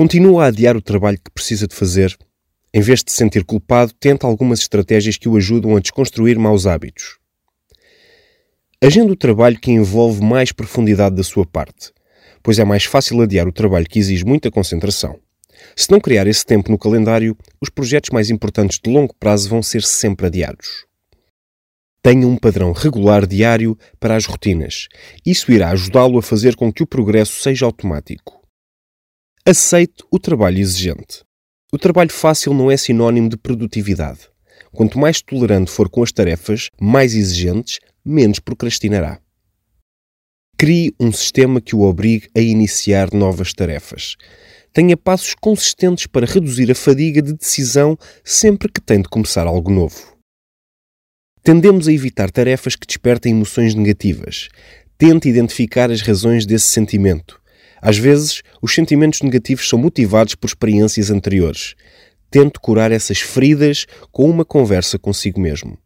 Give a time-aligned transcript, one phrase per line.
[0.00, 2.16] Continua a adiar o trabalho que precisa de fazer.
[2.72, 6.66] Em vez de se sentir culpado, tenta algumas estratégias que o ajudam a desconstruir maus
[6.66, 7.18] hábitos.
[8.82, 11.92] Agenda o trabalho que envolve mais profundidade da sua parte,
[12.42, 15.20] pois é mais fácil adiar o trabalho que exige muita concentração.
[15.76, 19.62] Se não criar esse tempo no calendário, os projetos mais importantes de longo prazo vão
[19.62, 20.86] ser sempre adiados.
[22.02, 24.88] Tenha um padrão regular diário para as rotinas.
[25.26, 28.39] Isso irá ajudá-lo a fazer com que o progresso seja automático.
[29.50, 31.24] Aceite o trabalho exigente.
[31.72, 34.20] O trabalho fácil não é sinónimo de produtividade.
[34.70, 39.20] Quanto mais tolerante for com as tarefas mais exigentes, menos procrastinará.
[40.56, 44.14] Crie um sistema que o obrigue a iniciar novas tarefas.
[44.72, 49.72] Tenha passos consistentes para reduzir a fadiga de decisão sempre que tem de começar algo
[49.72, 50.16] novo.
[51.42, 54.48] Tendemos a evitar tarefas que despertem emoções negativas.
[54.96, 57.39] Tente identificar as razões desse sentimento.
[57.80, 61.74] Às vezes, os sentimentos negativos são motivados por experiências anteriores.
[62.30, 65.78] Tente curar essas feridas com uma conversa consigo mesmo.